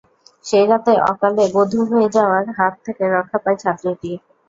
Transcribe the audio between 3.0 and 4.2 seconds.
রক্ষা পায় ছাত্রীটি।